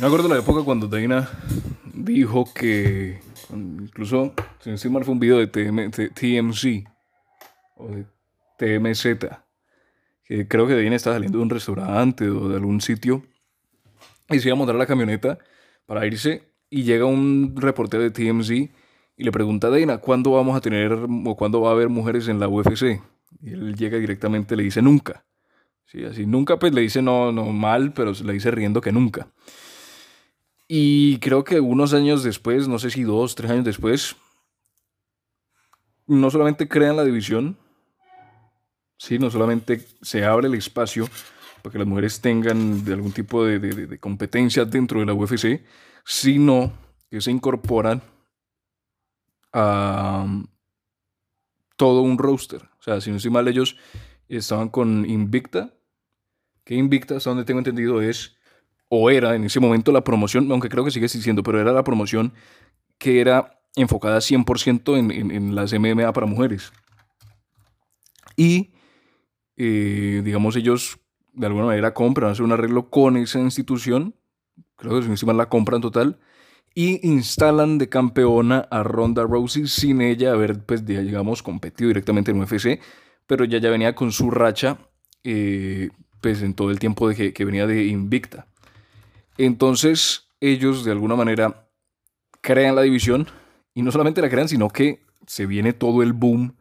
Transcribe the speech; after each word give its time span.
Me 0.00 0.06
acuerdo 0.06 0.28
de 0.28 0.34
la 0.34 0.40
época 0.40 0.62
cuando 0.64 0.88
Dana 0.88 1.28
dijo 1.92 2.44
que, 2.54 3.20
incluso, 3.52 4.32
si 4.60 4.70
no 4.70 4.76
estoy 4.76 4.90
mal, 4.90 5.04
fue 5.04 5.12
un 5.12 5.20
video 5.20 5.38
de, 5.38 5.46
TMZ 5.46 6.88
o 7.76 7.88
de 7.88 8.06
TMZ, 8.56 9.02
que 10.24 10.48
creo 10.48 10.66
que 10.66 10.82
Dana 10.82 10.96
estaba 10.96 11.16
saliendo 11.16 11.38
de 11.38 11.44
un 11.44 11.50
restaurante 11.50 12.28
o 12.30 12.48
de 12.48 12.56
algún 12.56 12.80
sitio 12.80 13.22
y 14.30 14.38
se 14.38 14.48
iba 14.48 14.54
a 14.54 14.58
montar 14.58 14.76
la 14.76 14.86
camioneta 14.86 15.38
para 15.84 16.06
irse 16.06 16.42
y 16.70 16.84
llega 16.84 17.04
un 17.04 17.54
reportero 17.56 18.02
de 18.02 18.10
TMZ 18.10 18.50
y 18.50 19.24
le 19.24 19.30
pregunta 19.30 19.66
a 19.66 19.70
Dana, 19.70 19.98
¿cuándo 19.98 20.32
vamos 20.32 20.56
a 20.56 20.62
tener 20.62 20.92
o 20.92 21.36
cuándo 21.36 21.60
va 21.60 21.68
a 21.68 21.72
haber 21.72 21.90
mujeres 21.90 22.28
en 22.28 22.40
la 22.40 22.48
UFC? 22.48 23.02
Y 23.42 23.50
él 23.52 23.76
llega 23.76 23.98
directamente, 23.98 24.56
le 24.56 24.62
dice 24.62 24.80
nunca. 24.80 25.26
Sí, 25.84 26.02
así 26.04 26.24
nunca, 26.24 26.58
pues 26.58 26.72
le 26.72 26.80
dice 26.80 27.02
no, 27.02 27.30
no 27.30 27.44
mal, 27.52 27.92
pero 27.92 28.12
le 28.12 28.32
dice 28.32 28.50
riendo 28.50 28.80
que 28.80 28.90
nunca. 28.90 29.28
Y 30.74 31.18
creo 31.18 31.44
que 31.44 31.60
unos 31.60 31.92
años 31.92 32.22
después, 32.22 32.66
no 32.66 32.78
sé 32.78 32.88
si 32.88 33.02
dos, 33.02 33.34
tres 33.34 33.50
años 33.50 33.66
después, 33.66 34.16
no 36.06 36.30
solamente 36.30 36.66
crean 36.66 36.96
la 36.96 37.04
división, 37.04 37.58
sí, 38.96 39.18
no 39.18 39.30
solamente 39.30 39.86
se 40.00 40.24
abre 40.24 40.48
el 40.48 40.54
espacio 40.54 41.10
para 41.60 41.72
que 41.72 41.78
las 41.78 41.86
mujeres 41.86 42.22
tengan 42.22 42.86
de 42.86 42.94
algún 42.94 43.12
tipo 43.12 43.44
de, 43.44 43.58
de 43.58 44.00
competencia 44.00 44.64
dentro 44.64 45.00
de 45.00 45.04
la 45.04 45.12
UFC, 45.12 45.62
sino 46.06 46.72
que 47.10 47.20
se 47.20 47.30
incorporan 47.30 48.00
a 49.52 50.26
todo 51.76 52.00
un 52.00 52.16
roster. 52.16 52.62
O 52.80 52.82
sea, 52.82 52.98
si 53.02 53.10
no 53.10 53.18
estoy 53.18 53.30
mal, 53.30 53.46
ellos 53.46 53.76
estaban 54.26 54.70
con 54.70 55.04
Invicta, 55.04 55.74
que 56.64 56.76
Invicta, 56.76 57.18
hasta 57.18 57.28
donde 57.28 57.44
tengo 57.44 57.60
entendido, 57.60 58.00
es 58.00 58.38
o 58.94 59.08
era 59.08 59.34
en 59.34 59.44
ese 59.44 59.58
momento 59.58 59.90
la 59.90 60.04
promoción, 60.04 60.52
aunque 60.52 60.68
creo 60.68 60.84
que 60.84 60.90
sigue 60.90 61.06
existiendo, 61.06 61.42
pero 61.42 61.58
era 61.58 61.72
la 61.72 61.82
promoción 61.82 62.34
que 62.98 63.22
era 63.22 63.58
enfocada 63.74 64.18
100% 64.18 64.98
en, 64.98 65.30
en, 65.30 65.54
las 65.54 65.72
MMA 65.72 66.12
para 66.12 66.26
mujeres. 66.26 66.74
Y, 68.36 68.74
eh, 69.56 70.20
digamos, 70.22 70.56
ellos 70.56 70.98
de 71.32 71.46
alguna 71.46 71.64
manera 71.64 71.94
compran, 71.94 72.32
hacen 72.32 72.44
un 72.44 72.52
arreglo 72.52 72.90
con 72.90 73.16
esa 73.16 73.40
institución, 73.40 74.14
creo 74.76 75.00
que 75.00 75.06
encima 75.06 75.32
la 75.32 75.48
compran 75.48 75.80
total, 75.80 76.18
y 76.74 77.00
instalan 77.08 77.78
de 77.78 77.88
campeona 77.88 78.68
a 78.70 78.82
Ronda 78.82 79.22
Rousey 79.22 79.68
sin 79.68 80.02
ella 80.02 80.32
haber, 80.32 80.66
pues, 80.66 80.84
digamos, 80.84 81.42
competido 81.42 81.88
directamente 81.88 82.30
en 82.30 82.42
UFC, 82.42 82.78
pero 83.26 83.46
ya 83.46 83.56
ya 83.56 83.70
venía 83.70 83.94
con 83.94 84.12
su 84.12 84.30
racha, 84.30 84.76
eh, 85.24 85.88
pues, 86.20 86.42
en 86.42 86.52
todo 86.52 86.70
el 86.70 86.78
tiempo 86.78 87.08
de 87.08 87.32
que 87.32 87.44
venía 87.46 87.66
de 87.66 87.86
invicta. 87.86 88.51
Entonces, 89.38 90.28
ellos 90.40 90.84
de 90.84 90.92
alguna 90.92 91.16
manera 91.16 91.68
crean 92.40 92.74
la 92.74 92.82
división, 92.82 93.26
y 93.74 93.82
no 93.82 93.90
solamente 93.90 94.20
la 94.20 94.28
crean, 94.28 94.48
sino 94.48 94.68
que 94.68 95.02
se 95.26 95.46
viene 95.46 95.72
todo 95.72 96.02
el 96.02 96.12
boom 96.12 96.56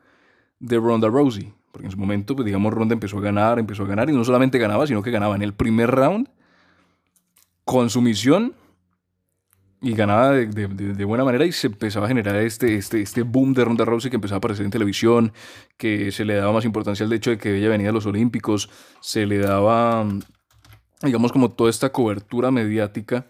de 0.60 0.78
Ronda 0.78 1.10
Rousey. 1.10 1.54
Porque 1.72 1.88
en 1.88 1.92
su 1.92 1.98
momento, 1.98 2.36
pues 2.36 2.46
digamos, 2.46 2.74
Ronda 2.74 2.94
empezó 2.94 3.18
a 3.18 3.22
ganar, 3.22 3.60
empezó 3.60 3.84
a 3.84 3.88
ganar, 3.88 4.10
y 4.10 4.14
no 4.14 4.24
solamente 4.24 4.58
ganaba, 4.58 4.88
sino 4.88 5.02
que 5.02 5.12
ganaba 5.12 5.36
en 5.36 5.42
el 5.42 5.54
primer 5.54 5.90
round 5.92 6.30
con 7.66 7.90
su 7.90 8.02
misión 8.02 8.54
y 9.84 9.94
ganaba 9.94 10.34
de, 10.34 11.06
buena 11.06 11.24
manera 11.24 11.44
y 11.46 11.52
se 11.52 11.68
empezaba 11.68 12.06
a 12.06 12.10
generar 12.10 12.36
este, 12.36 12.76
este, 12.76 13.02
este 13.02 13.24
boom 13.24 13.54
de 13.54 13.66
Ronda 13.66 13.84
Rousey 13.84 14.12
que 14.12 14.18
empezaba 14.18 14.36
a 14.36 14.38
aparecer 14.38 14.64
en 14.64 14.72
televisión, 14.72 15.34
que 15.76 16.12
se 16.12 16.24
le 16.24 16.36
daba 16.36 16.52
más 16.52 16.66
importancia 16.66 17.04
al 17.06 17.14
hecho 17.14 17.32
de 17.32 17.40
que 17.40 17.58
ella 17.58 17.70
venía 17.70 17.90
a 17.90 17.94
los 17.94 18.06
Olímpicos, 18.06 18.70
se 19.00 19.26
le 19.26 19.40
daba, 19.40 20.06
digamos, 21.02 21.32
como 21.32 21.52
toda 21.52 21.70
esta 21.70 21.92
cobertura 21.92 22.52
mediática 22.52 23.28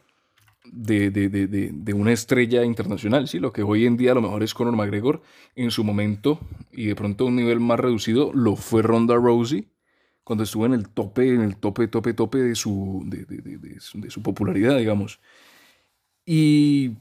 de, 0.66 1.10
de, 1.12 1.94
una 1.94 2.14
estrella 2.14 2.64
internacional, 2.64 3.28
¿sí? 3.28 3.40
Lo 3.40 3.52
que 3.52 3.64
hoy 3.64 3.86
en 3.86 3.98
día 3.98 4.12
a 4.12 4.16
lo 4.16 4.22
mejor 4.22 4.44
es 4.44 4.54
Conor 4.54 4.76
McGregor, 4.76 5.22
en 5.56 5.72
su 5.72 5.84
momento 5.84 6.40
y 6.72 6.86
de 6.86 6.96
pronto 6.96 7.26
a 7.26 7.28
un 7.28 7.36
nivel 7.36 7.60
más 7.60 7.80
reducido 7.80 8.32
lo 8.34 8.56
fue 8.56 8.82
Ronda 8.82 9.16
Rousey 9.16 9.68
cuando 10.24 10.44
estuvo 10.44 10.66
en 10.66 10.74
el 10.74 10.88
tope, 10.88 11.34
en 11.34 11.42
el 11.42 11.58
tope, 11.58 11.88
tope, 11.88 12.14
tope 12.14 12.38
de 12.38 12.56
su, 12.56 13.04
de 13.06 14.10
su 14.10 14.22
popularidad, 14.22 14.78
digamos. 14.78 15.20
Y, 16.26 16.92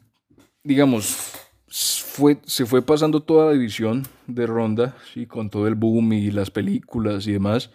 digamos, 0.64 1.32
fue, 1.68 2.38
se 2.44 2.66
fue 2.66 2.82
pasando 2.82 3.22
toda 3.22 3.46
la 3.46 3.52
división 3.52 4.04
de 4.26 4.46
Ronda, 4.46 4.96
¿sí? 5.12 5.26
con 5.26 5.50
todo 5.50 5.68
el 5.68 5.74
boom 5.74 6.12
y 6.14 6.30
las 6.30 6.50
películas 6.50 7.26
y 7.26 7.32
demás, 7.32 7.70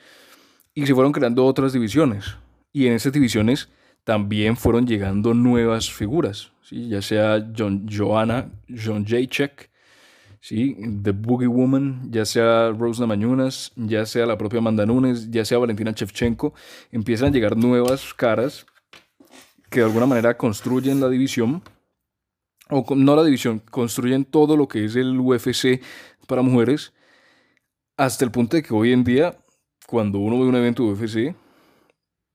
y 0.74 0.86
se 0.86 0.94
fueron 0.94 1.14
creando 1.14 1.46
otras 1.46 1.72
divisiones. 1.72 2.36
Y 2.76 2.88
en 2.88 2.94
esas 2.94 3.14
divisiones 3.14 3.70
también 4.04 4.58
fueron 4.58 4.86
llegando 4.86 5.34
nuevas 5.34 5.90
figuras, 5.90 6.52
¿sí? 6.62 6.90
ya 6.90 7.02
sea 7.02 7.42
John, 7.58 7.88
Joanna, 7.90 8.52
John 8.68 9.06
Jacek, 9.06 9.72
¿sí? 10.42 10.76
The 11.02 11.12
Boogie 11.12 11.48
Woman, 11.48 12.12
ya 12.12 12.26
sea 12.26 12.72
Rose 12.78 13.00
Namajunas, 13.00 13.72
ya 13.78 14.06
sea 14.06 14.26
la 14.26 14.38
propia 14.38 14.60
Amanda 14.60 14.86
Nunes, 14.86 15.32
ya 15.32 15.46
sea 15.46 15.58
Valentina 15.58 15.94
Shevchenko, 15.96 16.54
empiezan 16.92 17.30
a 17.30 17.32
llegar 17.32 17.56
nuevas 17.56 18.14
caras 18.14 18.66
que 19.70 19.80
de 19.80 19.86
alguna 19.86 20.06
manera 20.06 20.36
construyen 20.36 21.00
la 21.00 21.08
división, 21.08 21.64
o 22.70 22.86
no 22.94 23.16
la 23.16 23.24
división, 23.24 23.60
construyen 23.72 24.26
todo 24.26 24.58
lo 24.58 24.68
que 24.68 24.84
es 24.84 24.98
el 24.98 25.18
UFC 25.18 25.82
para 26.28 26.42
mujeres, 26.42 26.92
hasta 27.96 28.26
el 28.26 28.32
punto 28.32 28.58
de 28.58 28.64
que 28.64 28.74
hoy 28.74 28.92
en 28.92 29.06
día, 29.06 29.38
cuando 29.88 30.20
uno 30.20 30.38
ve 30.38 30.46
un 30.46 30.56
evento 30.58 30.84
de 30.84 30.92
UFC, 30.92 31.45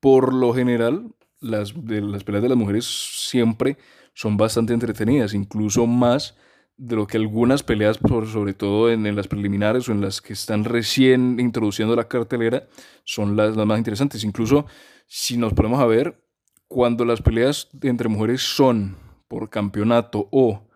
por 0.00 0.34
lo 0.34 0.52
general, 0.52 1.14
las, 1.40 1.72
de, 1.76 2.00
las 2.00 2.24
peleas 2.24 2.42
de 2.42 2.48
las 2.48 2.58
mujeres 2.58 2.84
siempre 2.84 3.78
son 4.14 4.36
bastante 4.36 4.72
entretenidas, 4.72 5.34
incluso 5.34 5.86
más 5.86 6.36
de 6.76 6.96
lo 6.96 7.06
que 7.06 7.18
algunas 7.18 7.62
peleas, 7.62 7.98
sobre 8.32 8.54
todo 8.54 8.90
en, 8.90 9.14
las 9.14 9.28
preliminares 9.28 9.88
o 9.88 9.92
en 9.92 10.00
las 10.00 10.22
que 10.22 10.32
están 10.32 10.64
recién 10.64 11.38
introduciendo 11.38 11.94
la 11.94 12.08
cartelera, 12.08 12.66
son 13.04 13.36
las, 13.36 13.54
las 13.54 13.66
más 13.66 13.78
interesantes. 13.78 14.24
Incluso 14.24 14.64
si 15.06 15.36
nos 15.36 15.52
ponemos 15.52 15.78
a 15.80 15.86
ver, 15.86 16.24
cuando 16.68 17.04
las 17.04 17.20
peleas 17.20 17.68
entre 17.82 18.08
mujeres 18.08 18.40
son 18.40 18.96
por 19.28 19.50
campeonato 19.50 20.28
o 20.32 20.70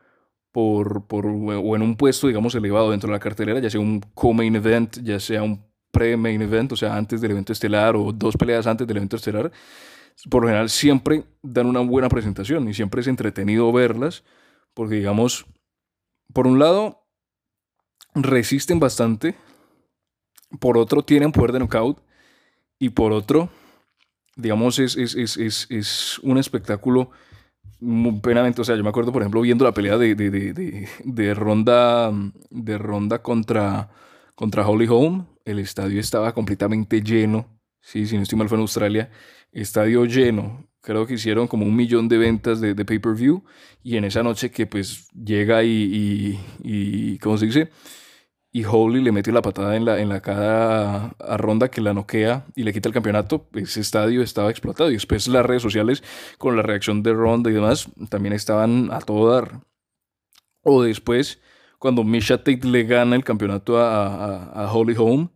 por, 0.53 1.07
por, 1.07 1.27
o 1.27 1.77
en 1.77 1.83
un 1.83 1.97
puesto, 1.97 2.29
digamos, 2.29 2.55
elevado 2.55 2.91
dentro 2.91 3.09
de 3.09 3.15
la 3.15 3.21
cartelera, 3.21 3.59
ya 3.59 3.71
sea 3.71 3.81
un 3.81 4.01
co-main 4.15 4.55
event, 4.55 4.99
ya 5.03 5.19
sea 5.19 5.43
un 5.43 5.65
pre-main 5.95 6.43
event, 6.43 6.73
o 6.73 6.77
sea, 6.77 6.97
antes 6.97 7.23
del 7.23 7.31
evento 7.31 7.53
estelar 7.53 7.97
o 7.97 8.13
dos 8.13 8.37
peleas 8.37 8.67
antes 8.67 8.87
del 8.87 8.99
evento 8.99 9.17
estelar, 9.17 9.51
por 10.29 10.43
lo 10.43 10.49
general 10.49 10.69
siempre 10.69 11.25
dan 11.43 11.67
una 11.67 11.81
buena 11.81 12.09
presentación 12.09 12.69
y 12.69 12.75
siempre 12.75 13.01
es 13.01 13.07
entretenido 13.07 13.73
verlas, 13.73 14.25
porque 14.75 14.97
digamos, 14.97 15.47
por 16.33 16.47
un 16.47 16.59
lado, 16.59 17.07
resisten 18.15 18.81
bastante, 18.81 19.35
por 20.61 20.77
otro, 20.77 21.03
tienen 21.03 21.33
poder 21.33 21.53
de 21.53 21.61
knockout, 21.61 21.99
y 22.79 22.91
por 22.91 23.13
otro, 23.13 23.49
digamos, 24.37 24.79
es, 24.79 24.97
es, 24.97 25.15
es, 25.15 25.67
es 25.71 26.19
un 26.21 26.39
espectáculo 26.39 27.11
muy 27.81 28.21
plenamente, 28.21 28.61
o 28.61 28.65
sea, 28.65 28.77
yo 28.77 28.83
me 28.83 28.89
acuerdo, 28.89 29.13
por 29.13 29.23
ejemplo, 29.23 29.41
viendo 29.41 29.65
la 29.65 29.75
pelea 29.75 29.99
de, 29.99 30.15
de, 30.15 30.31
de, 30.31 30.89
de 31.05 31.35
Ronda, 31.35 32.13
de 32.51 32.79
Ronda 32.79 33.23
contra, 33.23 33.91
contra 34.35 34.67
Holly 34.67 34.87
Holm, 34.89 35.27
el 35.45 35.59
estadio 35.59 36.01
estaba 36.01 36.33
completamente 36.33 37.03
lleno, 37.03 37.61
sí, 37.81 38.07
si 38.07 38.17
no 38.17 38.23
estoy 38.23 38.39
mal 38.39 38.49
fue 38.49 38.57
en 38.57 38.63
Australia, 38.63 39.11
estadio 39.53 40.05
lleno, 40.05 40.69
creo 40.81 41.07
que 41.07 41.15
hicieron 41.15 41.47
como 41.49 41.67
un 41.67 41.77
millón 41.77 42.09
de 42.09 42.19
ventas 42.19 42.61
de, 42.61 42.75
de 42.75 42.85
pay-per-view, 42.85 43.45
y 43.83 43.97
en 43.97 44.05
esa 44.05 44.23
noche 44.23 44.51
que 44.51 44.67
pues 44.67 45.09
llega 45.13 45.63
y, 45.65 45.69
y, 45.71 46.41
y 46.63 47.19
¿cómo 47.19 47.39
se 47.39 47.47
dice? 47.47 47.71
y 48.55 48.65
Holy 48.65 49.03
le 49.03 49.11
mete 49.11 49.33
la 49.33 49.43
patada 49.43 49.75
en 49.75 49.85
la, 49.85 49.99
en 49.99 50.09
la 50.09 50.21
cara 50.21 51.07
a 51.19 51.37
Ronda 51.37 51.69
que 51.73 51.81
la 51.81 51.93
noquea 51.93 52.47
y 52.55 52.63
le 52.63 52.73
quita 52.73 52.89
el 52.89 52.95
campeonato, 52.95 53.49
ese 53.53 53.81
estadio 53.81 54.23
estaba 54.23 54.49
explotado. 54.49 54.91
Y 54.91 54.95
después 54.95 55.27
las 55.27 55.45
redes 55.45 55.61
sociales 55.61 56.05
con 56.39 56.55
la 56.55 56.63
reacción 56.63 57.03
de 57.03 57.15
Ronda 57.15 57.51
y 57.51 57.55
demás 57.55 57.89
también 58.11 58.33
estaban 58.33 58.93
a 58.93 59.01
todo 59.01 59.33
dar. 59.33 59.61
O 60.63 60.85
después, 60.85 61.41
cuando 61.81 62.05
Misha 62.05 62.39
Tate 62.39 62.61
le 62.69 62.85
gana 62.85 63.17
el 63.17 63.25
campeonato 63.25 63.77
a, 63.77 64.07
a, 64.07 64.67
a 64.67 64.73
Holly 64.73 64.95
Holm, 64.97 65.31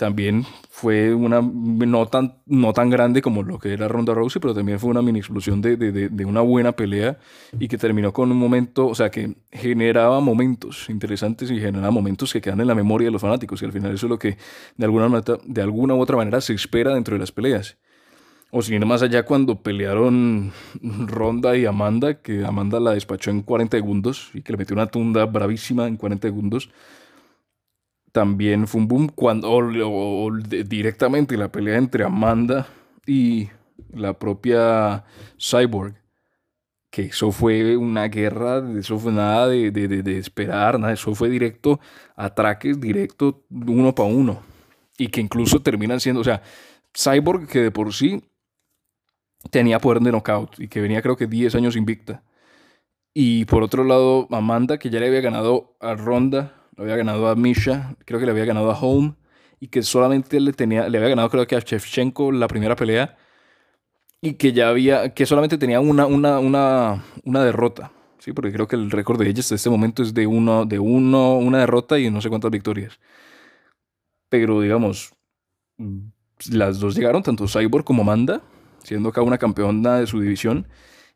también 0.00 0.46
fue 0.70 1.12
una 1.12 1.42
no 1.42 2.06
tan, 2.06 2.36
no 2.46 2.72
tan 2.72 2.88
grande 2.88 3.20
como 3.20 3.42
lo 3.42 3.58
que 3.58 3.74
era 3.74 3.86
Ronda 3.86 4.14
Rousey, 4.14 4.40
pero 4.40 4.54
también 4.54 4.80
fue 4.80 4.88
una 4.88 5.02
mini 5.02 5.18
explosión 5.18 5.60
de, 5.60 5.76
de, 5.76 6.08
de, 6.08 6.24
una 6.24 6.40
buena 6.40 6.72
pelea 6.72 7.18
y 7.58 7.68
que 7.68 7.76
terminó 7.76 8.10
con 8.10 8.32
un 8.32 8.38
momento, 8.38 8.86
o 8.86 8.94
sea, 8.94 9.10
que 9.10 9.34
generaba 9.52 10.20
momentos 10.20 10.88
interesantes 10.88 11.50
y 11.50 11.60
generaba 11.60 11.90
momentos 11.90 12.32
que 12.32 12.40
quedan 12.40 12.62
en 12.62 12.68
la 12.68 12.74
memoria 12.74 13.08
de 13.08 13.12
los 13.12 13.20
fanáticos 13.20 13.60
y 13.60 13.66
al 13.66 13.72
final 13.72 13.92
eso 13.92 14.06
es 14.06 14.10
lo 14.10 14.18
que 14.18 14.38
de 14.78 14.84
alguna, 14.86 15.22
de 15.44 15.60
alguna 15.60 15.94
u 15.94 16.00
otra 16.00 16.16
manera 16.16 16.40
se 16.40 16.54
espera 16.54 16.94
dentro 16.94 17.14
de 17.14 17.20
las 17.20 17.30
peleas. 17.30 17.76
O 18.50 18.62
sin 18.62 18.76
ir 18.76 18.86
más 18.86 19.02
allá 19.02 19.26
cuando 19.26 19.62
pelearon 19.62 20.50
Ronda 20.82 21.58
y 21.58 21.66
Amanda, 21.66 22.22
que 22.22 22.42
Amanda 22.46 22.80
la 22.80 22.94
despachó 22.94 23.30
en 23.30 23.42
40 23.42 23.76
segundos 23.76 24.30
y 24.32 24.40
que 24.40 24.52
le 24.52 24.56
metió 24.56 24.74
una 24.74 24.86
tunda 24.86 25.26
bravísima 25.26 25.86
en 25.86 25.98
40 25.98 26.26
segundos 26.26 26.70
también 28.12 28.66
fue 28.66 28.80
un 28.80 28.88
boom 28.88 29.08
cuando 29.08 30.30
directamente 30.66 31.36
la 31.36 31.50
pelea 31.50 31.76
entre 31.78 32.04
Amanda 32.04 32.66
y, 33.06 33.48
la 33.92 34.14
propia 34.14 35.04
Cyborg. 35.38 35.94
Que 36.90 37.02
eso 37.02 37.30
fue 37.30 37.76
una 37.76 38.08
guerra, 38.08 38.64
eso 38.76 38.98
fue 38.98 39.12
nada 39.12 39.46
de, 39.46 39.70
de, 39.70 40.18
esperar, 40.18 40.78
nada, 40.80 40.92
eso 40.92 41.14
fue 41.14 41.28
directo, 41.28 41.78
atraques 42.16 42.80
directo 42.80 43.44
uno 43.48 43.94
para 43.94 44.08
uno. 44.08 44.42
Y 44.98 45.06
que 45.06 45.20
incluso 45.20 45.62
terminan 45.62 46.00
siendo, 46.00 46.20
o 46.20 46.24
sea, 46.24 46.42
Cyborg 46.92 47.46
que 47.46 47.60
de 47.60 47.70
por 47.70 47.94
sí 47.94 48.24
tenía 49.50 49.78
poder 49.78 50.02
de 50.02 50.10
knockout 50.10 50.58
y 50.58 50.68
que 50.68 50.80
venía 50.80 51.00
creo 51.00 51.16
que 51.16 51.28
10 51.28 51.54
años 51.54 51.76
invicta. 51.76 52.24
Y 53.14 53.44
por 53.44 53.62
otro 53.62 53.84
lado, 53.84 54.26
Amanda, 54.30 54.78
que 54.78 54.90
ya 54.90 54.98
le 54.98 55.06
había 55.06 55.20
ganado 55.20 55.76
a 55.80 55.94
Ronda, 55.94 56.59
había 56.80 56.96
ganado 56.96 57.28
a 57.28 57.36
Misha, 57.36 57.96
creo 58.04 58.18
que 58.18 58.26
le 58.26 58.32
había 58.32 58.44
ganado 58.44 58.70
a 58.70 58.78
Home 58.78 59.14
y 59.60 59.68
que 59.68 59.82
solamente 59.82 60.40
le, 60.40 60.52
tenía, 60.52 60.88
le 60.88 60.98
había 60.98 61.10
ganado 61.10 61.28
creo 61.30 61.46
que 61.46 61.56
a 61.56 61.60
Shevchenko 61.60 62.32
la 62.32 62.48
primera 62.48 62.76
pelea 62.76 63.16
y 64.22 64.34
que 64.34 64.52
ya 64.52 64.68
había, 64.68 65.14
que 65.14 65.26
solamente 65.26 65.58
tenía 65.58 65.80
una, 65.80 66.06
una, 66.06 66.38
una, 66.38 67.04
una 67.24 67.44
derrota, 67.44 67.92
¿sí? 68.18 68.32
Porque 68.32 68.52
creo 68.52 68.68
que 68.68 68.76
el 68.76 68.90
récord 68.90 69.18
de 69.18 69.28
ellas 69.28 69.50
en 69.50 69.56
este 69.56 69.70
momento 69.70 70.02
es 70.02 70.12
de 70.14 70.26
uno, 70.26 70.66
de 70.66 70.78
uno, 70.78 71.36
una 71.38 71.58
derrota 71.58 71.98
y 71.98 72.10
no 72.10 72.20
sé 72.20 72.28
cuántas 72.28 72.50
victorias. 72.50 73.00
Pero 74.28 74.60
digamos, 74.60 75.12
las 76.50 76.80
dos 76.80 76.94
llegaron, 76.94 77.22
tanto 77.22 77.46
Cyborg 77.48 77.84
como 77.84 78.02
Amanda, 78.02 78.42
siendo 78.82 79.12
cada 79.12 79.26
una 79.26 79.38
campeona 79.38 79.98
de 79.98 80.06
su 80.06 80.20
división, 80.20 80.66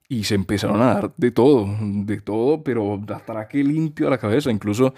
y 0.08 0.24
se 0.24 0.34
empezaron 0.34 0.82
a 0.82 0.94
dar 0.94 1.14
de 1.16 1.30
todo, 1.30 1.66
de 1.80 2.20
todo, 2.20 2.62
pero 2.62 3.00
atraque 3.08 3.64
limpio 3.64 4.08
a 4.08 4.10
la 4.10 4.18
cabeza. 4.18 4.50
Incluso 4.50 4.94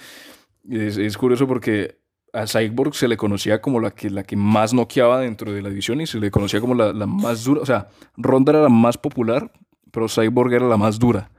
es, 0.71 0.97
es 0.97 1.17
curioso 1.17 1.47
porque 1.47 1.99
a 2.33 2.47
Cyborg 2.47 2.95
se 2.95 3.09
le 3.09 3.17
conocía 3.17 3.61
como 3.61 3.81
la 3.81 3.91
que, 3.93 4.11
la 4.11 4.23
que 4.23 4.37
más 4.37 4.75
noqueaba 4.75 5.21
dentro 5.21 5.53
de 5.53 5.63
la 5.63 5.71
división 5.71 6.01
y 6.01 6.07
se 6.07 6.19
le 6.19 6.31
conocía 6.31 6.61
como 6.61 6.75
la, 6.75 6.93
la 6.93 7.07
más 7.07 7.45
dura. 7.45 7.63
O 7.63 7.67
sea, 7.67 7.89
Ronda 8.17 8.53
era 8.53 8.63
la 8.63 8.69
más 8.69 8.99
popular, 8.99 9.51
pero 9.91 10.09
Cyborg 10.09 10.53
era 10.53 10.67
la 10.67 10.77
más 10.77 10.99
dura. 10.99 11.31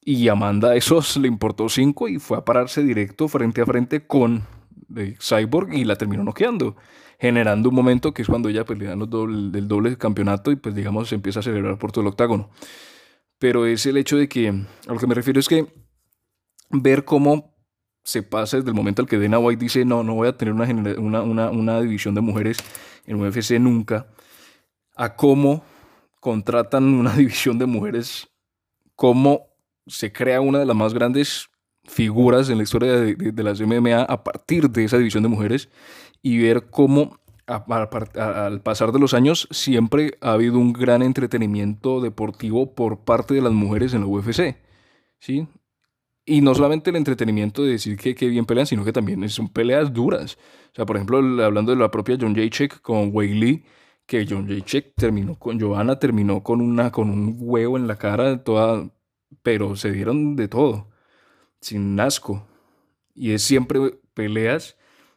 Y 0.00 0.28
Amanda 0.28 0.76
eso 0.76 1.00
le 1.20 1.28
importó 1.28 1.68
cinco 1.68 2.08
y 2.08 2.18
fue 2.18 2.36
a 2.36 2.44
pararse 2.44 2.82
directo 2.82 3.28
frente 3.28 3.62
a 3.62 3.66
frente 3.66 4.06
con 4.06 4.44
Cyborg 5.18 5.72
y 5.72 5.84
la 5.84 5.96
terminó 5.96 6.22
noqueando, 6.24 6.76
generando 7.18 7.70
un 7.70 7.74
momento 7.74 8.12
que 8.12 8.22
es 8.22 8.28
cuando 8.28 8.48
ella 8.50 8.64
pues, 8.64 8.78
le 8.78 8.86
dan 8.86 8.98
los 8.98 9.08
doble, 9.08 9.58
el 9.58 9.66
doble 9.66 9.96
campeonato 9.96 10.50
y 10.50 10.56
pues 10.56 10.74
digamos 10.74 11.08
se 11.08 11.14
empieza 11.14 11.40
a 11.40 11.42
celebrar 11.42 11.78
por 11.78 11.90
todo 11.90 12.02
el 12.02 12.08
octágono. 12.08 12.50
Pero 13.38 13.66
es 13.66 13.86
el 13.86 13.96
hecho 13.96 14.16
de 14.16 14.28
que, 14.28 14.48
a 14.48 14.92
lo 14.92 14.98
que 14.98 15.06
me 15.06 15.14
refiero 15.14 15.40
es 15.40 15.48
que 15.48 15.66
ver 16.70 17.04
cómo 17.04 17.53
se 18.04 18.22
pasa 18.22 18.58
desde 18.58 18.68
el 18.68 18.76
momento 18.76 19.02
al 19.02 19.08
que 19.08 19.18
Dana 19.18 19.38
White 19.38 19.64
dice, 19.64 19.84
no, 19.84 20.02
no 20.04 20.14
voy 20.14 20.28
a 20.28 20.36
tener 20.36 20.54
una, 20.54 21.22
una, 21.22 21.50
una, 21.50 21.80
división 21.80 22.14
de 22.14 22.20
mujeres 22.20 22.58
en 23.06 23.20
UFC 23.20 23.52
nunca, 23.52 24.06
a 24.94 25.16
cómo 25.16 25.64
contratan 26.20 26.84
una 26.84 27.12
división 27.16 27.58
de 27.58 27.66
mujeres, 27.66 28.28
cómo 28.94 29.46
se 29.86 30.12
crea 30.12 30.40
una 30.40 30.58
de 30.58 30.66
las 30.66 30.76
más 30.76 30.94
grandes 30.94 31.48
figuras 31.84 32.48
en 32.50 32.58
la 32.58 32.62
historia 32.62 32.92
de, 32.92 33.14
de, 33.14 33.42
las 33.42 33.60
MMA 33.60 34.02
a 34.02 34.24
partir 34.24 34.70
de 34.70 34.84
esa 34.84 34.96
división 34.96 35.22
de 35.22 35.28
mujeres 35.28 35.68
y 36.22 36.38
ver 36.38 36.70
cómo 36.70 37.18
al 37.46 38.60
pasar 38.62 38.92
de 38.92 38.98
los 38.98 39.12
años 39.12 39.48
siempre 39.50 40.16
ha 40.22 40.32
habido 40.32 40.58
un 40.58 40.72
gran 40.72 41.02
entretenimiento 41.02 42.00
deportivo 42.00 42.74
por 42.74 43.00
parte 43.00 43.34
de 43.34 43.42
las 43.42 43.52
mujeres 43.52 43.92
en 43.92 44.00
la 44.00 44.06
UFC. 44.06 44.56
¿sí? 45.18 45.46
Y 46.26 46.40
no 46.40 46.54
solamente 46.54 46.90
el 46.90 46.96
entretenimiento 46.96 47.62
de 47.62 47.72
decir 47.72 47.98
que, 47.98 48.14
que 48.14 48.28
bien 48.28 48.46
pelean, 48.46 48.66
sino 48.66 48.84
que 48.84 48.92
también 48.92 49.28
son 49.28 49.48
peleas 49.48 49.92
duras. 49.92 50.38
O 50.72 50.74
sea, 50.74 50.86
por 50.86 50.96
ejemplo, 50.96 51.18
hablando 51.44 51.72
de 51.72 51.78
la 51.78 51.90
propia 51.90 52.16
John 52.18 52.34
Jacek 52.34 52.80
con 52.80 53.10
Wei 53.12 53.34
Lee, 53.34 53.64
que 54.06 54.26
John 54.28 54.48
Jacek 54.48 54.94
terminó 54.96 55.38
con 55.38 55.60
Johanna, 55.60 55.98
terminó 55.98 56.42
con, 56.42 56.60
una, 56.60 56.90
con 56.90 57.10
un 57.10 57.36
huevo 57.38 57.76
en 57.76 57.86
la 57.86 57.96
cara, 57.96 58.42
toda, 58.42 58.90
pero 59.42 59.76
se 59.76 59.92
dieron 59.92 60.36
de 60.36 60.48
todo, 60.48 60.88
sin 61.60 61.98
asco. 62.00 62.46
Y 63.14 63.32
es 63.32 63.42
siempre 63.42 64.00
peleas 64.14 64.76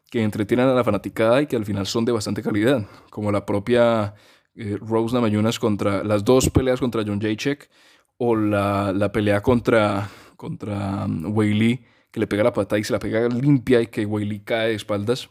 que 0.10 0.24
entretienen 0.24 0.68
a 0.68 0.74
la 0.74 0.84
fanaticada 0.84 1.42
y 1.42 1.48
que 1.48 1.56
al 1.56 1.66
final 1.66 1.86
son 1.86 2.06
de 2.06 2.12
bastante 2.12 2.44
calidad, 2.44 2.86
como 3.10 3.32
la 3.32 3.46
propia 3.46 4.14
eh, 4.56 4.78
Rose 4.80 5.16
Namajunas 5.16 5.60
contra 5.60 6.04
las 6.04 6.24
dos 6.24 6.50
peleas 6.50 6.80
contra 6.80 7.04
John 7.06 7.20
Jacek 7.22 7.70
o 8.18 8.36
la, 8.36 8.94
la 8.94 9.12
pelea 9.12 9.42
contra 9.42 10.10
contra 10.38 11.06
um, 11.06 11.36
Wei 11.36 11.86
que 12.12 12.20
le 12.22 12.28
pega 12.28 12.44
la 12.44 12.54
patada 12.54 12.80
y 12.80 12.84
se 12.84 12.94
la 12.94 13.00
pega 13.00 13.28
limpia 13.28 13.82
y 13.82 13.88
que 13.88 14.06
Wei 14.06 14.40
cae 14.40 14.70
de 14.70 14.76
espaldas. 14.76 15.30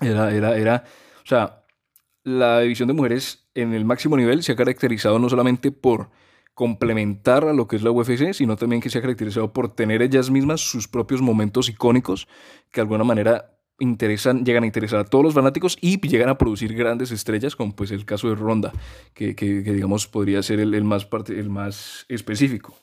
Era, 0.00 0.34
era, 0.34 0.56
era, 0.56 0.84
o 1.22 1.26
sea, 1.26 1.64
la 2.24 2.60
división 2.60 2.88
de 2.88 2.94
mujeres 2.94 3.48
en 3.54 3.74
el 3.74 3.84
máximo 3.84 4.16
nivel 4.16 4.42
se 4.42 4.52
ha 4.52 4.56
caracterizado 4.56 5.18
no 5.18 5.28
solamente 5.28 5.72
por 5.72 6.10
complementar 6.54 7.44
a 7.44 7.52
lo 7.52 7.68
que 7.68 7.76
es 7.76 7.82
la 7.82 7.90
UFC, 7.90 8.32
sino 8.32 8.56
también 8.56 8.82
que 8.82 8.90
se 8.90 8.98
ha 8.98 9.00
caracterizado 9.00 9.52
por 9.52 9.74
tener 9.74 10.02
ellas 10.02 10.28
mismas 10.30 10.60
sus 10.60 10.88
propios 10.88 11.22
momentos 11.22 11.68
icónicos 11.68 12.26
que 12.72 12.80
de 12.80 12.82
alguna 12.82 13.04
manera 13.04 13.58
interesan, 13.78 14.44
llegan 14.44 14.64
a 14.64 14.66
interesar 14.66 15.00
a 15.00 15.04
todos 15.04 15.24
los 15.24 15.34
fanáticos 15.34 15.78
y 15.80 16.00
llegan 16.00 16.28
a 16.28 16.36
producir 16.36 16.74
grandes 16.74 17.12
estrellas, 17.12 17.54
como 17.54 17.76
pues 17.76 17.90
el 17.92 18.04
caso 18.04 18.28
de 18.28 18.34
Ronda, 18.34 18.72
que, 19.14 19.36
que, 19.36 19.62
digamos 19.62 20.08
podría 20.08 20.42
ser 20.42 20.60
el, 20.60 20.74
el 20.74 20.84
más, 20.84 21.04
parte, 21.06 21.38
el 21.38 21.48
más 21.48 22.04
específico. 22.08 22.74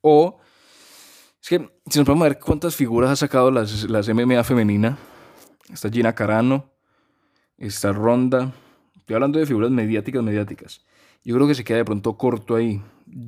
O 0.00 0.40
es 1.42 1.48
que 1.48 1.70
si 1.86 1.98
nos 1.98 2.08
a 2.08 2.22
ver 2.22 2.38
cuántas 2.38 2.76
figuras 2.76 3.10
ha 3.10 3.16
sacado 3.16 3.50
las, 3.50 3.88
las 3.88 4.08
MMA 4.08 4.44
femenina, 4.44 4.98
está 5.72 5.88
Gina 5.88 6.14
Carano, 6.14 6.70
está 7.56 7.92
Ronda, 7.92 8.52
estoy 8.96 9.14
hablando 9.14 9.38
de 9.38 9.46
figuras 9.46 9.70
mediáticas, 9.70 10.22
mediáticas. 10.22 10.84
Yo 11.24 11.34
creo 11.34 11.46
que 11.46 11.54
se 11.54 11.64
queda 11.64 11.78
de 11.78 11.84
pronto 11.84 12.16
corto 12.16 12.56
ahí. 12.56 12.82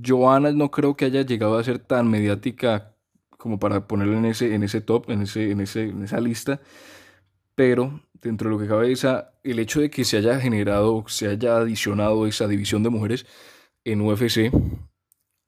Joana 0.07 0.53
no 0.53 0.71
creo 0.71 0.97
que 0.97 1.07
haya 1.07 1.23
llegado 1.23 1.59
a 1.59 1.65
ser 1.65 1.79
tan 1.79 2.09
mediática 2.09 2.95
como 3.31 3.59
para 3.59 3.87
ponerla 3.89 4.19
en 4.19 4.27
ese, 4.27 4.55
en 4.55 4.63
ese 4.63 4.81
top, 4.81 5.11
en, 5.11 5.23
ese, 5.23 5.51
en, 5.51 5.61
ese, 5.61 5.89
en 5.89 6.05
esa 6.05 6.21
lista. 6.21 6.61
Pero 7.55 8.01
dentro 8.15 8.49
de 8.49 8.57
lo 8.57 8.63
que 8.63 8.69
cabe 8.69 8.93
esa, 8.93 9.35
el 9.43 9.59
hecho 9.59 9.81
de 9.81 9.91
que 9.91 10.05
se 10.05 10.17
haya 10.17 10.39
generado, 10.41 11.05
se 11.09 11.29
haya 11.29 11.57
adicionado 11.57 12.27
esa 12.27 12.47
división 12.47 12.83
de 12.83 12.91
mujeres 12.91 13.27
en 13.85 14.01
UFC, 14.01 14.53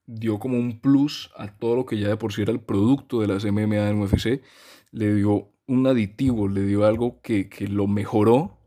dio 0.06 0.38
como 0.38 0.58
un 0.58 0.80
plus 0.80 1.30
a 1.36 1.48
todo 1.48 1.76
lo 1.76 1.86
que 1.86 1.98
ya 1.98 2.08
de 2.08 2.16
por 2.16 2.32
sí 2.32 2.42
era 2.42 2.52
el 2.52 2.60
producto 2.60 3.20
de 3.20 3.28
las 3.28 3.44
MMA 3.44 3.88
en 3.88 4.00
UFC, 4.00 4.42
le 4.90 5.14
dio 5.14 5.52
un 5.66 5.86
aditivo, 5.86 6.48
le 6.48 6.62
dio 6.62 6.84
algo 6.86 7.20
que, 7.22 7.48
que 7.48 7.68
lo 7.68 7.86
mejoró, 7.86 8.58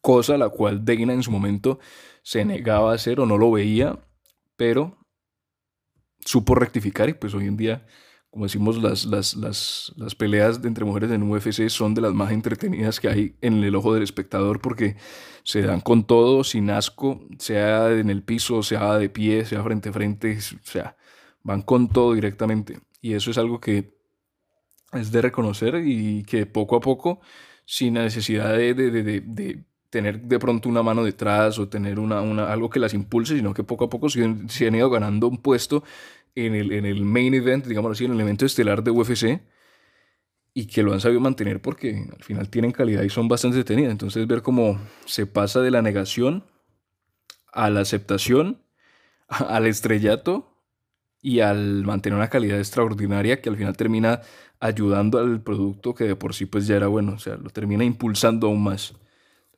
cosa 0.00 0.36
la 0.38 0.48
cual 0.48 0.84
Dana 0.84 1.12
en 1.12 1.22
su 1.22 1.30
momento 1.30 1.78
se 2.22 2.44
negaba 2.44 2.92
a 2.92 2.94
hacer 2.94 3.20
o 3.20 3.26
no 3.26 3.38
lo 3.38 3.50
veía, 3.50 3.98
pero 4.56 4.98
supo 6.24 6.54
rectificar 6.54 7.08
y 7.08 7.14
pues 7.14 7.34
hoy 7.34 7.46
en 7.46 7.56
día 7.56 7.86
como 8.32 8.46
decimos, 8.46 8.82
las, 8.82 9.04
las, 9.04 9.36
las, 9.36 9.92
las, 9.94 10.14
peleas 10.14 10.58
entre 10.64 10.86
mujeres 10.86 11.10
en 11.10 11.22
UFC 11.22 11.68
son 11.68 11.92
de 11.92 12.00
las 12.00 12.14
más 12.14 12.32
entretenidas 12.32 12.98
que 12.98 13.08
hay 13.08 13.36
en 13.42 13.62
el 13.62 13.74
ojo 13.74 13.92
del 13.92 14.02
espectador 14.02 14.58
porque 14.62 14.96
se 15.42 15.60
dan 15.60 15.82
con 15.82 16.04
todo, 16.06 16.42
sin 16.42 16.70
asco, 16.70 17.20
sea 17.38 17.92
en 17.92 18.08
el 18.08 18.22
piso, 18.22 18.62
sea 18.62 18.94
de 18.96 19.10
pie, 19.10 19.44
sea 19.44 19.62
frente 19.62 19.90
a 19.90 19.92
frente, 19.92 20.38
o 20.38 20.66
sea, 20.66 20.96
van 21.42 21.60
con 21.60 21.90
todo 21.90 22.14
directamente. 22.14 22.80
Y 23.02 23.12
eso 23.12 23.30
es 23.30 23.36
algo 23.36 23.60
que 23.60 23.98
es 24.92 25.12
de 25.12 25.20
reconocer 25.20 25.82
y 25.84 26.22
que 26.22 26.46
poco 26.46 26.76
a 26.76 26.80
poco, 26.80 27.20
sin 27.66 27.92
la 27.96 28.02
necesidad 28.04 28.56
de, 28.56 28.72
de, 28.72 28.90
de, 28.90 29.20
de 29.20 29.64
tener 29.90 30.22
de 30.22 30.38
pronto 30.38 30.70
una 30.70 30.82
mano 30.82 31.04
detrás 31.04 31.58
o 31.58 31.68
tener 31.68 31.98
una, 31.98 32.22
una, 32.22 32.50
algo 32.50 32.70
que 32.70 32.80
las 32.80 32.94
impulse, 32.94 33.36
sino 33.36 33.52
que 33.52 33.62
poco 33.62 33.84
a 33.84 33.90
poco 33.90 34.08
se 34.08 34.24
han 34.24 34.74
ido 34.74 34.88
ganando 34.88 35.28
un 35.28 35.36
puesto 35.36 35.84
en 36.34 36.54
el, 36.54 36.72
en 36.72 36.86
el 36.86 37.04
main 37.04 37.34
event, 37.34 37.66
digamos 37.66 37.92
así, 37.92 38.04
en 38.04 38.12
el 38.12 38.20
evento 38.20 38.46
estelar 38.46 38.82
de 38.82 38.90
UFC, 38.90 39.40
y 40.54 40.66
que 40.66 40.82
lo 40.82 40.92
han 40.92 41.00
sabido 41.00 41.20
mantener 41.20 41.62
porque 41.62 42.06
al 42.14 42.22
final 42.22 42.48
tienen 42.50 42.72
calidad 42.72 43.02
y 43.02 43.10
son 43.10 43.28
bastante 43.28 43.56
detenidas. 43.56 43.92
Entonces 43.92 44.26
ver 44.26 44.42
cómo 44.42 44.78
se 45.06 45.26
pasa 45.26 45.60
de 45.60 45.70
la 45.70 45.82
negación 45.82 46.44
a 47.52 47.70
la 47.70 47.80
aceptación, 47.80 48.62
al 49.28 49.66
estrellato 49.66 50.52
y 51.22 51.40
al 51.40 51.84
mantener 51.84 52.16
una 52.16 52.28
calidad 52.28 52.58
extraordinaria 52.58 53.40
que 53.40 53.48
al 53.48 53.56
final 53.56 53.76
termina 53.76 54.20
ayudando 54.58 55.18
al 55.18 55.40
producto 55.42 55.94
que 55.94 56.04
de 56.04 56.16
por 56.16 56.34
sí 56.34 56.46
pues 56.46 56.66
ya 56.66 56.76
era 56.76 56.88
bueno, 56.88 57.14
o 57.14 57.18
sea, 57.18 57.36
lo 57.36 57.50
termina 57.50 57.84
impulsando 57.84 58.48
aún 58.48 58.62
más. 58.62 58.94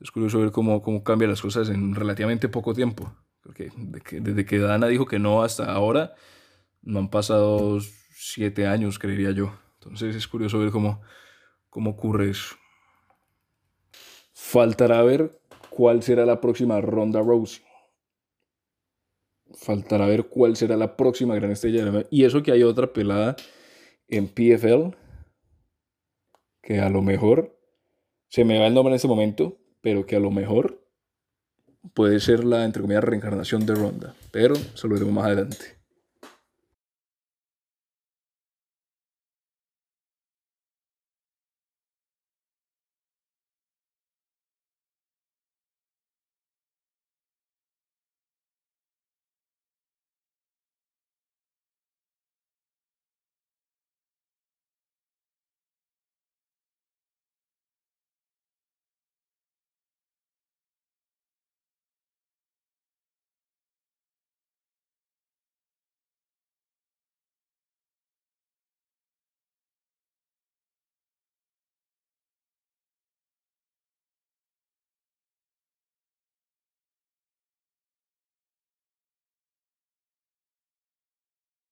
Es 0.01 0.11
curioso 0.11 0.41
ver 0.41 0.51
cómo, 0.51 0.83
cómo 0.83 1.03
cambian 1.03 1.31
las 1.31 1.41
cosas 1.41 1.69
en 1.71 1.95
relativamente 1.95 2.49
poco 2.49 2.75
tiempo, 2.75 3.15
porque 3.43 3.71
desde 3.77 4.45
que, 4.45 4.59
Dana 4.59 4.87
dijo 4.87 5.07
que 5.07 5.19
no 5.19 5.43
hasta 5.43 5.73
ahora, 5.73 6.15
no 6.85 6.99
han 6.99 7.11
pasado 7.11 7.81
siete 7.81 8.67
años, 8.67 8.99
creería 8.99 9.33
yo. 9.33 9.53
Entonces 9.75 10.15
es 10.15 10.29
curioso 10.29 10.59
ver 10.59 10.71
cómo, 10.71 11.03
cómo 11.71 11.91
ocurre 11.91 12.31
eso. 12.31 12.57
Faltará 14.33 15.03
ver 15.03 15.41
cuál 15.71 16.03
será 16.03 16.25
la 16.27 16.41
próxima 16.41 16.81
ronda 16.81 17.21
Rose. 17.21 17.63
Faltará 19.55 20.07
ver 20.07 20.25
cuál 20.29 20.57
será 20.57 20.77
la 20.77 20.97
próxima 20.97 21.35
gran 21.35 21.51
estrella. 21.51 22.05
Y 22.11 22.25
eso 22.25 22.43
que 22.43 22.53
hay 22.53 22.63
otra 22.63 22.93
pelada 22.93 23.37
en 24.09 24.29
PFL, 24.29 24.97
que 26.63 26.81
a 26.81 26.89
lo 26.89 27.03
mejor, 27.03 27.59
se 28.29 28.45
me 28.45 28.59
va 28.59 28.67
el 28.67 28.75
nombre 28.75 28.93
en 28.93 28.97
este 28.97 29.09
momento, 29.09 29.59
pero 29.81 30.07
que 30.07 30.17
a 30.17 30.21
lo 30.21 30.31
mejor 30.31 30.85
puede 31.93 32.21
ser 32.21 32.45
la, 32.45 32.65
entre 32.65 32.83
comillas, 32.83 33.05
reencarnación 33.05 33.67
de 33.67 33.75
Ronda. 33.75 34.15
Pero 34.31 34.55
eso 34.55 34.89
lo 34.89 34.95
veremos 34.95 35.15
más 35.15 35.27
adelante. 35.27 35.84